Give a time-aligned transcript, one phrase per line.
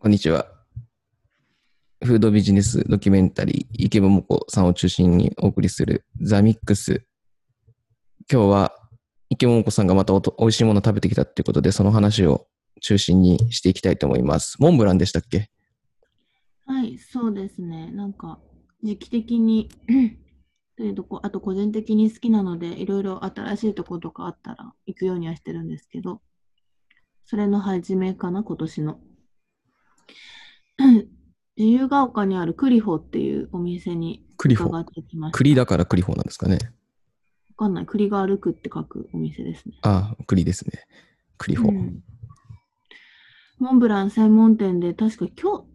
[0.00, 0.46] こんにちは。
[2.04, 7.04] フードビジネスドキュメンタリー、池桃子さんを中心にお送りするザ・ミックス。
[8.30, 8.72] 今日は
[9.28, 12.46] 池桃子さんがまたおと美味しいもの食べてきたっていうことで、その話を
[12.80, 14.62] 中心にしていきたいと思います。
[14.62, 15.50] モンブランでしたっけ？
[16.64, 17.90] はい、そうですね。
[17.90, 18.38] なんか、
[18.84, 19.68] 時期的に
[20.78, 26.22] というとこ、あと個人的に好きなので、いろいろ新しいとことかあったら行くようにはしてるんですけど、
[27.24, 29.00] それの始めかな、今年の。
[31.56, 34.66] 自由が丘にあるクリホっていうお店にクリホ？
[34.66, 35.38] 伺ってきました。
[35.38, 36.58] 栗だから栗ホなんですかね？
[37.50, 37.86] わかんない。
[37.86, 39.74] 栗が歩くって書くお店ですね。
[39.82, 40.84] ああ、栗ですね。
[41.36, 41.68] 栗ホ。
[41.68, 42.02] うん
[43.60, 45.66] モンブラン専門店で、確か京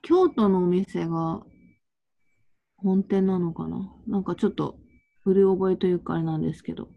[0.00, 1.42] 京都のお店が
[2.76, 3.92] 本店なのかな？
[4.06, 4.78] なんかちょっと
[5.24, 6.88] 売り覚えというかあれなんですけど、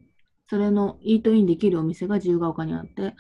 [0.51, 3.15] それのイートインできるお店が自由が丘にあって、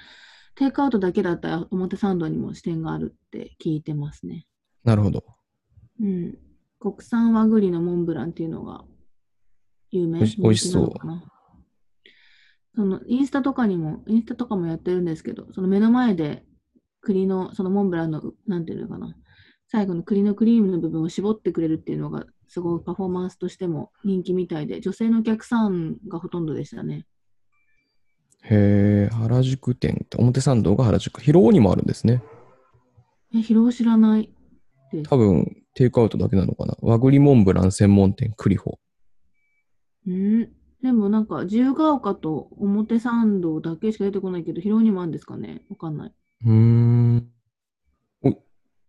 [0.55, 4.45] テイクアウトだけだったら表参道にも支店があるって聞いてますね。
[4.83, 5.23] なるほど。
[5.99, 6.37] うん。
[6.79, 8.83] 国産和栗のモンブランっていうのが
[9.91, 10.93] 有名美味しそう
[12.75, 16.43] そのインスタとかにも、インスタとかもやってるんですけど、その目の前で
[17.01, 19.15] 栗の、そのモンブランの、なんていうのかな、
[19.67, 27.05] 最後の栗のクリームの部分を絞ってくれるっていうのが、すごいパフォーマンスとしても人気みたいで、女性のお客さんがほとんどでしたね。
[28.49, 31.21] へえ、原宿店って、表参道が原宿。
[31.21, 32.21] 広尾にもあるんですね。
[33.33, 34.29] え、広尾知らない
[34.91, 35.09] です。
[35.09, 36.75] 多分、テイクアウトだけなのかな。
[36.81, 38.79] 和栗モンブラン専門店、栗ホ。
[40.05, 40.49] うん。
[40.81, 46.13] でもなんか、自由が丘と表参道だけしか出てこないけど、広尾にもあるんですかねわかんない。
[46.45, 47.29] うーん。
[48.23, 48.37] お、美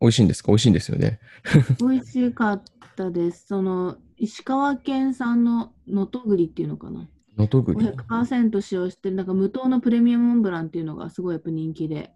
[0.08, 0.48] 味しいんですか？
[0.48, 1.20] 美味しいんですよね。
[1.78, 2.62] 美味しかっ
[2.96, 3.46] たです。
[3.46, 7.08] その、石川県産の能登栗っていうのかな。
[7.36, 7.86] 能登栗。
[7.86, 12.12] 100%使用してる、なんか無糖のプレミアムモンブランっていうのがすごいやっぱ人気で、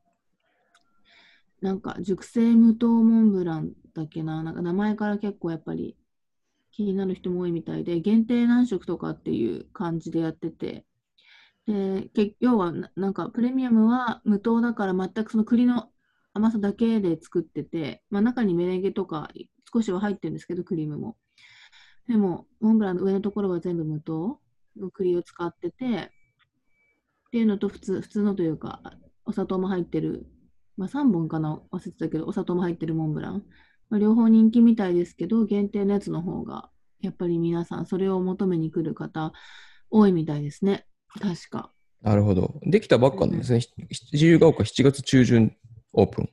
[1.60, 5.96] なんか熟成無糖モンブランだっけな、なんか名前から結構やっぱり
[6.70, 10.84] 気になる人も多いみたいで、限定何食とかっていう感じでやってて、
[11.66, 15.90] で、け要はななんかプレミアムは無糖だから全くその栗の
[16.32, 19.28] 甘さだけで作ってて、まあ中にメレンゲとか
[19.72, 21.16] 少しは入ってるんですけど、クリームも。
[22.06, 24.40] でも、モンブランの上のところは全部無糖
[24.78, 26.10] の栗を使ってて、っ
[27.30, 28.80] ていうのと普通、普通のというか、
[29.24, 30.26] お砂糖も入ってる、
[30.76, 33.44] まあ3本かな忘れてたけど、お砂糖も入ってるモンブラン。
[33.90, 39.32] まあ、両方人気みたいですけど、限定のやつの方が、やっぱり皆さんそれを求めに来る方
[39.90, 40.86] 多いみたいですね。
[41.20, 41.72] 確か。
[42.02, 42.60] なるほど。
[42.62, 43.60] できたばっかなんですね。
[43.60, 43.68] ひ
[44.12, 45.56] 自由が丘7月中旬
[45.92, 46.28] オープン。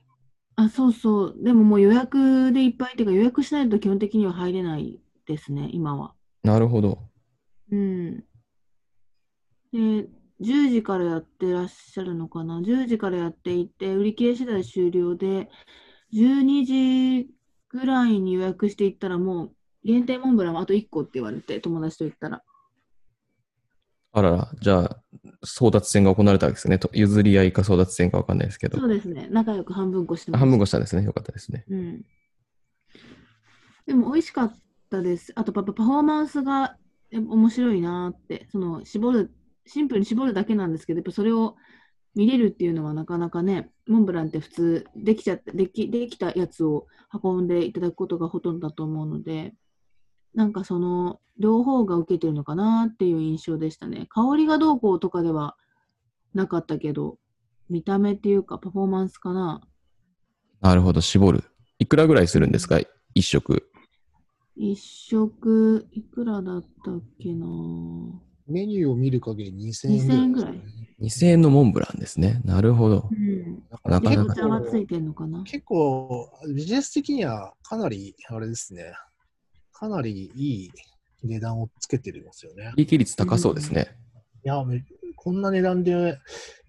[0.56, 1.36] あ、そうそう。
[1.42, 6.14] でももう予約でいっぱいっていうか、予約しないと基本的には入れないですね、今は。
[6.42, 6.98] なるほど。
[7.70, 8.24] うん。
[9.76, 10.08] で、
[10.40, 15.50] 10時からやってらっしゃるのかな ?10 時からやっていて、売り切れ次第終了で、
[16.14, 17.30] 12時
[17.68, 19.52] ぐらいに予約していったらもう、
[19.84, 22.42] 限定モンブランはあと1個って言われて、友達と言ったら。
[24.12, 25.02] あらら、じゃあ、
[25.44, 26.78] 争奪戦が行われたわけですね。
[26.78, 28.86] と譲り合いか争奪戦かわかんないですけどそ。
[28.86, 29.28] うですね。
[29.30, 31.04] 仲良く半分こしてまあ半分しこしたんですね。
[31.04, 31.64] よかったですね。
[31.68, 32.04] うん。
[33.86, 34.58] でも美味しかっ
[34.90, 35.32] たです。
[35.34, 36.76] あとパフォーマンスが
[37.12, 39.34] 面白いなって、その絞る、
[39.66, 41.56] シンプルに絞るだけなんですけど、やっぱそれを
[42.14, 46.86] 見れるっていうのはなかなかね、モンブランって普通できちゃって、でき、できたやつを
[47.22, 49.54] 運んでいただくことがほとんどだと思うので、
[50.34, 54.06] なんかその両方が受けてるのかなっていう印象でしたね。
[54.10, 55.56] 香りがどうこうとかでは
[56.34, 57.18] なかったけど、
[57.68, 59.60] 見た目っていうかパフォーマンスかな。
[60.60, 61.44] なるほど、絞る。
[61.78, 62.80] いくらぐらいするんですか？
[63.14, 63.68] 一食。
[64.56, 67.46] 一食いくらだったっけな？
[68.48, 70.60] メニューを見る限り2000 2000円ぐらいね
[71.00, 72.40] 2000円のモンブランですね。
[72.44, 73.14] なるほどう。
[73.14, 73.62] ん。
[73.70, 75.42] なかなかでお茶がついてんのかな？
[75.42, 78.94] 結構、ビジネス的にはかなり、あれですね、
[79.72, 80.70] かなりいい
[81.22, 82.72] 値段をつけてるんですよね。
[82.76, 83.88] 利益率高そうですね。
[84.42, 84.82] いや、め
[85.16, 86.18] こんな値段で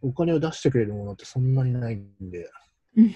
[0.01, 2.50] お金を出してくれるものってそんなにないんで。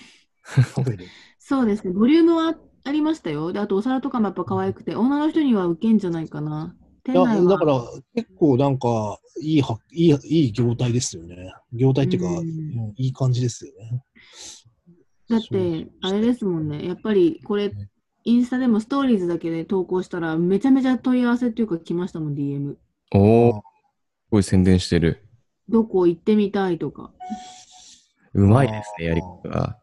[1.40, 1.94] そうですね。
[1.94, 3.52] ボリュームはありましたよ。
[3.52, 6.74] で、あとお皿とかもやっぱ可愛くて、女の人には受けんじゃないかな。
[7.04, 7.82] 店いや、だから
[8.16, 11.54] 結構なんかいいはいい、いい業態ですよね。
[11.74, 14.04] 業態っていうか、うんうんいい感じですよね。
[15.30, 16.86] だって、あれですもんね。
[16.86, 17.72] やっぱりこれ、
[18.24, 22.76] インスタでもストーリーズだけで投稿したら、めちゃめちゃ問い合わせっていうか来ましたもん、DM。
[23.16, 23.62] おお、す
[24.30, 25.26] ごい宣伝してる。
[25.70, 27.12] どこ行ってみたいとか。
[28.34, 29.78] うまいですね、やり方が。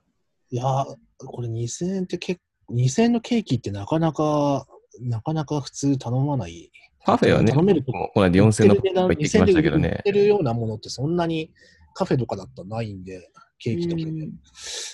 [0.50, 0.86] いや、
[1.18, 4.66] これ2000円って結構、2000円のケーキってなかなか、
[5.00, 6.70] なかなか普通頼まない。
[7.04, 10.00] パフェはね、頼めるとこの間4000円のパフェ売行ってきましたけど売っね。
[10.04, 11.50] てるようなものってそんなに
[11.94, 14.10] カフェとかだったらないんで、ケーキとかで。
[14.10, 14.32] うん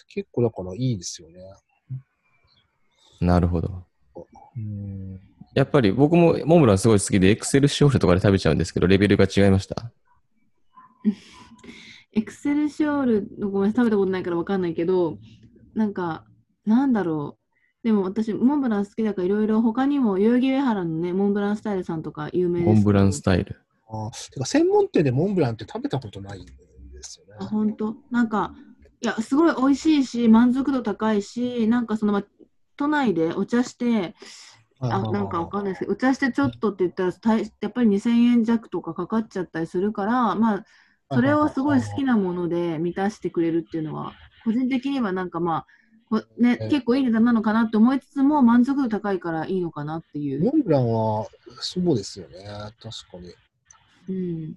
[0.09, 1.41] 結構だからいいですよね。
[3.21, 3.85] なるほど。
[4.57, 5.21] うん。
[5.55, 9.91] やっぱり僕もモンブランすごい好きで、エクセルショールとかで食べちゃうんですけど、レベルが違いました？
[12.17, 15.19] エクセルショールのごめん食べたことないからわかんないけど、
[15.75, 16.25] なんか、
[16.65, 17.44] なんだろう。
[17.85, 22.75] でも私、モンブラン好きだからいろいろ他にも代々木上原のね、モンブランスタイルさんとか有名です。
[22.75, 23.61] モンブランスタイル。
[23.87, 26.53] あてか専門店でモンブランって食べたことないんで
[27.03, 27.35] すよね。
[27.39, 27.95] あ、本当？
[28.11, 28.55] なんか、
[29.03, 32.25] いや、すごい美味しいし、満足度高いし、なんかその、ま、
[32.77, 34.15] 都内でお茶して、
[34.81, 40.65] あ、なんかわかんないですけど、お茶してちょっとって言ったら、たいやっぱり2000円弱とかかかっちゃったりするから、まあ、
[41.13, 45.69] それをすごい好きなもので満たしてくれるっていうのは、個人的にはなんかまあ、こ
[46.39, 50.45] ねえ、結構いい値段なのかなって思いつつも、満足度高いからいいのかなっていう。
[50.45, 51.27] モンブランは
[51.61, 52.45] そうですよね。
[52.81, 53.33] 確かに。
[54.09, 54.55] うん、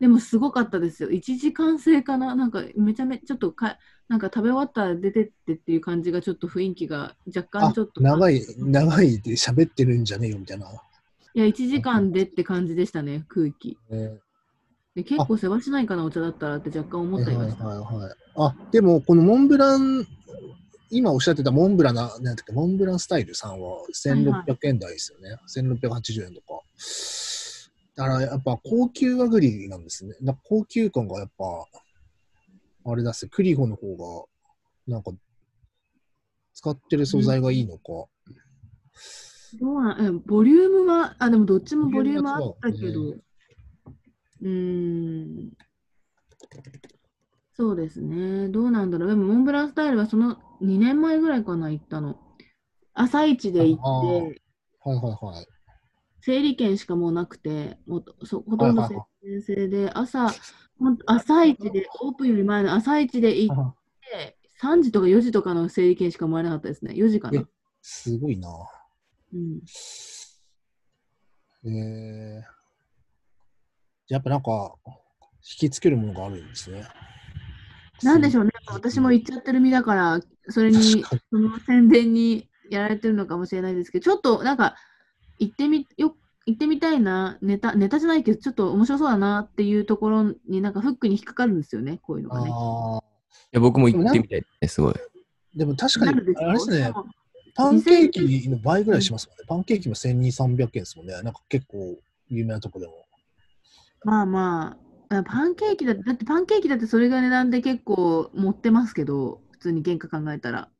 [0.00, 1.10] でもすごかったですよ。
[1.10, 2.34] 1時間制かな？
[2.34, 3.78] なんかめちゃめちゃちょっとか、
[4.08, 8.02] なんか食べ終わったら出てってっていう感じがちょっと雰囲気が若干あちょっと。
[8.02, 10.66] 長い、長いで喋ってるんじゃねえよみたいな。
[11.34, 13.78] いや、1時間でって感じでしたね、空気。
[13.90, 14.18] ね
[14.94, 17.64] で結構世話しないかな、お茶だったらって若干思ったりました。
[17.64, 18.12] はいはいはい。
[18.36, 20.04] あ、でも、このモンブラン、
[20.90, 25.36] 今おっしゃってたモンブランな、なんだっけ、モンブランスタイルさんは1600円台ですよね。
[25.46, 26.62] 1680円とか。
[27.96, 30.14] だからやっぱ高級和栗なんですね。
[30.44, 31.44] 高級感がやっぱ、
[32.90, 34.28] あれだっすクリホの方
[34.86, 35.12] が、なんか、
[36.54, 38.08] 使ってる素材がいいのか。
[39.60, 45.52] どうなんえボリュームは、あ、でもどっちもボリュームあったけど、うーん、
[47.54, 48.48] そうですね。
[48.48, 49.08] どうなんだろう。
[49.08, 52.18] でも、モンブランスタイルはその2年前ぐらいかな、行ったの。
[52.94, 54.42] 朝一で行あって、
[54.80, 55.46] はいはいはい。
[56.20, 58.98] 整理券しかもうなくて、もうそほとんど先
[59.42, 60.28] 生で、朝、
[61.06, 63.76] 朝一で、オープンより前の朝一で行っ
[64.10, 66.94] て、3時とか4時とかの整理券しかもらえなかったですね。
[66.94, 67.44] 4時かなえ。
[67.80, 68.48] すごいな。
[69.32, 69.60] うん、
[71.64, 72.42] えー、
[74.08, 76.84] やっぱなんか、引きつけるものがあるんですね。
[78.02, 78.50] なんでしょうね。
[78.72, 84.76] 私も行っちゃってる身だから、それに、その宣伝にやられてるのかもしれないですけど、ちょっとなんか、
[85.38, 86.16] 行ってみ、よ、
[86.46, 92.50] 行ってみたいな、ネタ、ネタじゃないけど、ちょっと面白そうだなっていうところになんかフックに引っかかるんですよね、こういうのがね。
[92.52, 94.94] あいや僕も行ってみたいですね、すごい。
[94.94, 94.96] ー
[95.58, 96.92] でも確かにあれですね
[97.54, 99.44] パンケーキの倍ぐらいしますもんね。
[99.48, 101.14] パンケーキも1200、300円ですもんね。
[101.22, 101.98] なんか結構
[102.28, 102.92] 有名なとこでも。
[104.04, 110.70] まあまあ、あパンケーキだって、だってパンケーキだってそれが値段で結構持ってますけど、普通に原価考えたら。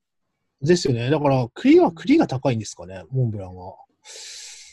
[0.61, 1.09] ですよね。
[1.09, 3.75] だから、栗は栗が高いんですかね、モンブランは。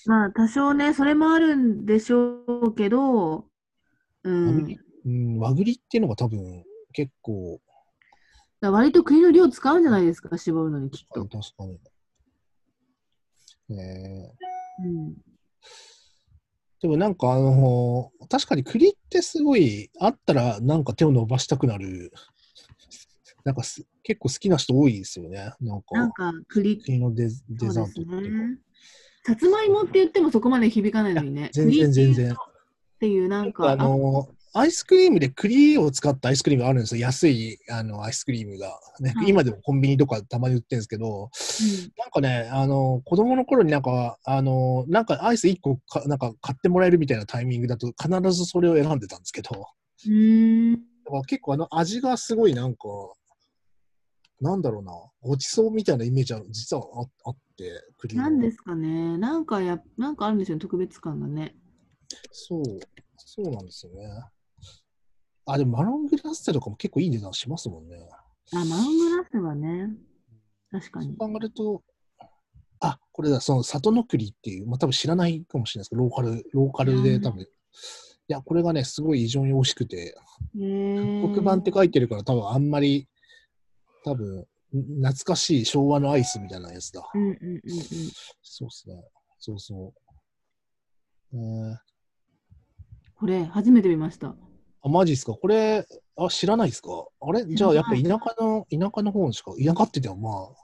[0.05, 3.45] まあ多少ね、それもあるんでしょうけど、
[4.23, 4.77] うん。
[5.05, 6.63] うん、和栗っていうのが多分
[6.93, 7.59] 結構、
[8.61, 11.25] だ割と国の量使うんじゃないですか、絞るのにきっと。
[11.25, 11.79] 確かに。
[13.69, 14.45] えー
[14.83, 15.15] うん。
[16.85, 22.11] でもなんかあの確かに栗ってすごいあったらなんか手を伸ばしたくなる、
[23.43, 25.51] なんかす結構好きな人多いですよね。
[25.61, 28.21] なんかなんか栗、栗のデデザートっていうか。
[28.21, 28.59] ね。
[29.25, 31.49] さつまいもって言ってもそこまで響かないのにね。
[31.53, 32.31] 全然全然。
[32.33, 32.35] っ
[32.99, 37.01] ていうなんか、あのアイスクリームで栗を使ったアイスクリームがあるんですよ。
[37.01, 41.29] 安いあのアイスクリームが、ねはい今でもコンビニとかたまに売ってるんですけど、
[41.97, 49.49] なんかね、あの子供の頃になんか、あのなんかアイス1個かなんか買ってもらえるみたいなタイミングだと必ずそれを選んでたんですけど、
[50.07, 50.13] うん。
[50.13, 50.73] うん。
[50.75, 50.79] だ
[51.11, 52.87] から結構あの味がすごいなんか、
[54.39, 59.17] なんだろうな、ごちそうみたいなイメージは実はああって、栗のなんですかね。
[59.17, 61.57] なんかや、なんかあるんですよね、特別感がね。
[62.31, 62.63] そう、
[63.17, 64.07] そうなんですよね。
[65.45, 67.97] あ、でもマロングラッセとかも結構いい値段しますもんね。
[68.53, 69.89] あ、マウングラッセはね、
[70.71, 71.07] 確かに。
[71.07, 71.83] そう考えると、
[72.79, 77.47] あ、これだ、その里の栗っていう、まあ多分知らないかもしれないですけど、ローカル、ローカルで多分、い
[78.27, 80.15] や、これがね、すごい異常に美味しくて、
[80.93, 83.07] 黒板って書いてるから多分あんまり、
[84.03, 87.07] 多分、懐かしい昭和のアイスみたいなやつだ。
[87.13, 87.61] うんうんうんうん。
[88.41, 89.03] そうですね。
[89.39, 89.93] そうそ
[91.33, 91.37] う。
[91.37, 91.77] えー、
[93.15, 94.35] これ、初めて見ました。
[94.85, 95.33] あ、マジですか？
[95.33, 95.83] これ、
[96.15, 96.89] あ、知らないですか？
[97.19, 97.43] あれ？
[97.45, 98.07] じゃあやっぱ田舎
[98.43, 100.55] の、田舎の方しか、田舎って言ってもまあ、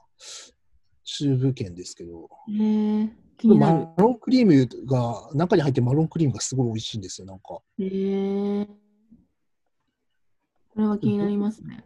[1.04, 3.80] 中部圏ですけど、へえ、気になる。
[3.80, 7.60] マロンクリームが、中に入ってるマロンクリームがすごい美味しいんですよ、なんか。
[7.80, 8.68] へえ。
[10.70, 11.84] これは気になりますね。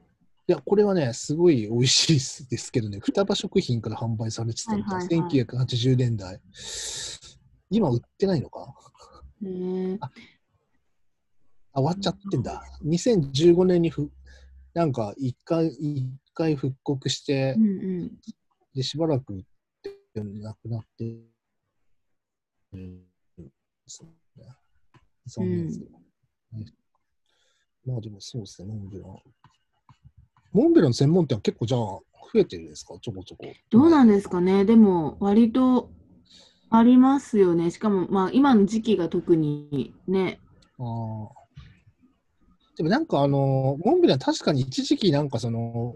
[0.48, 6.40] いや、これはね、すごい美味しいですですけどね、双葉食品から販売されてたみたい、はいはいはい1980年代。
[7.72, 8.76] 今売ってないのか？
[9.44, 10.00] へえ。
[11.76, 12.64] あ、終わっちゃってんだ。
[12.86, 14.10] 2015年にふ
[14.74, 17.68] なんか一回、一回復刻してう、んう
[18.06, 18.12] ん。
[18.74, 21.04] で、しばらくなくなって
[22.74, 23.04] るん
[23.38, 23.52] で
[23.88, 24.50] すよね。
[25.28, 25.92] 残念ですけど。
[26.60, 26.66] ね
[27.86, 29.16] まあでもそうですね、モンブラン。
[30.54, 32.02] モンブラン専門店は結構じゃあ増
[32.40, 32.98] えてるんですか？
[33.00, 33.46] ちょこちょこ。
[33.70, 34.66] どうなんですかね？
[34.66, 35.92] でも、割と
[36.70, 37.70] ありますよね。
[37.72, 40.40] しかも、まあ、今の時期が特にね。
[40.80, 41.45] あー
[42.76, 45.96] でもなんかあの、モンブラン確かに一時期なんかその、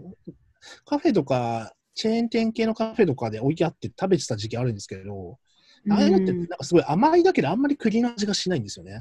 [0.84, 5.38] カフェとか、チェーン店系のカフェとかで置いてあって食べてた時期あるんですけど、
[5.90, 9.00] ああいうのってなんかすごい甘いだけであんまり栗の味がしないんですよね。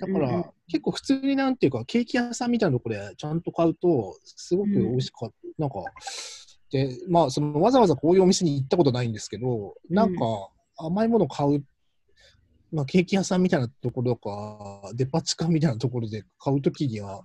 [0.00, 5.34] だから、うんうん結構普通になんていうか、ケーキ屋さんみたいなところでちゃんと買うと、すごく美味しかった。
[5.58, 5.82] なんか、
[6.70, 10.22] で、まあ、そのわざわざこういうお店に行ったことないんですけど、なんか
[10.78, 11.64] 甘いもの買う、
[12.72, 17.22] まあ、ケーキ屋さんみたいなところとか、デパ地下みたいなところで買うときには、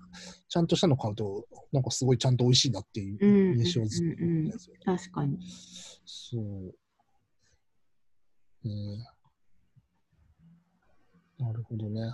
[0.47, 4.81] ちゃんとしたの買うと、なんかすごいちゃんと美味しいなっていううん印象をずっと持ってるんですよね。
[4.85, 5.37] 確かに。
[6.05, 6.75] そう。
[8.65, 9.15] えー
[11.37, 12.13] なるほどね。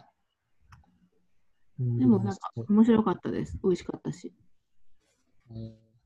[1.78, 3.60] でも、なんか、面白かったです。
[3.64, 4.34] 美味しかったし。
[5.52, 5.58] うん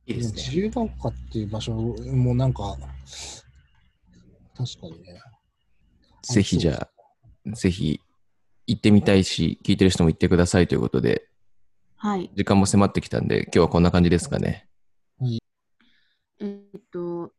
[0.08, 0.42] いいですね。
[0.42, 2.78] 自由が丘っていう場所もなんか、
[4.56, 5.20] 確かにね。
[6.22, 6.90] ぜひじゃあ、
[7.54, 8.02] ぜひ
[8.68, 11.28] 行ってみたいし、聞いてる人も行ってくださいということで、
[11.98, 12.30] はい。
[12.36, 14.68] 時間も迫ってきたんで、今日はこんな感じですかね。
[16.40, 17.32] えっと、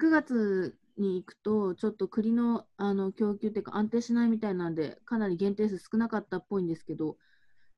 [0.00, 7.16] 9月に行くと、ちょっと栗のあの供給っていうか安定しないみたいなんで、かなり限定数少なかったっぽいんですけど、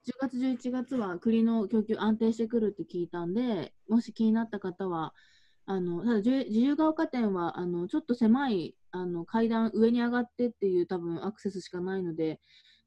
[0.05, 5.15] 10月、11月は栗の供給安定してくるって聞いたんで、もし気になった方は、
[5.67, 12.39] あのただ自由自由が丘店はあのちょっと狭いあの階段上に上がってっていう多分アクセスしかないので、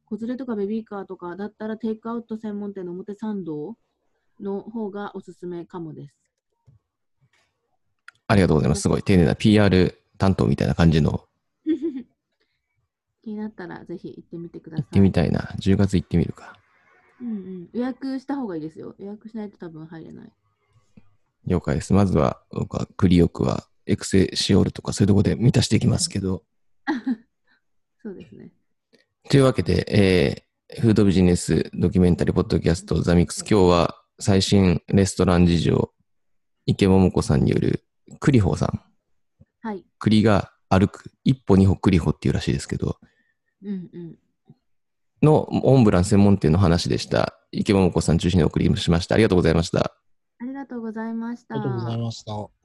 [0.05, 3.75] 子連れとかベビーカーとかだったらテイクアウト専門店の表参道
[4.39, 6.15] の方がおすすめかもです。
[8.27, 8.83] ありがとうございます。
[8.83, 11.25] すごい丁寧な PR 担当みたいな感じの
[13.21, 14.85] 気になったらぜひ行ってみてください。
[14.85, 15.41] 行ってみたいな。
[15.59, 16.57] 10月行ってみるか。
[17.19, 18.95] うんうん、予約した方がいいですよ。
[18.97, 20.31] 予約しないと多分入れない。
[21.47, 21.91] 了解です。
[21.91, 26.43] まずは、僕はクリオクはエクセシオールとかそういうところで満たしていきますけど。
[28.03, 28.51] そうですね。
[29.29, 33.39] というわけで、えーフードビジネスドキュメンタリーポッドキャストザミックス。
[33.49, 35.91] 今日は最新レストラン事情、
[36.65, 37.85] 池桃子さんによる
[38.19, 38.81] クリホーさん。
[39.61, 39.85] はい。
[39.97, 41.09] 栗が歩く。
[41.23, 42.97] 一歩二歩クリホっていうらしいですけど、
[43.63, 44.19] うんうん。
[45.21, 47.39] のモンブラン専門店の話でした。
[47.53, 49.15] 池桃子さん中心にお送りしました。
[49.15, 49.95] ありがとうございました。
[50.39, 51.55] ありがとうございました。
[51.55, 52.56] ありがとうございました。